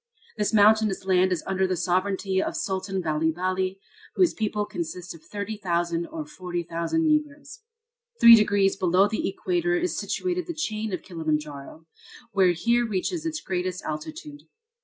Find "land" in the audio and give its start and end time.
1.05-1.31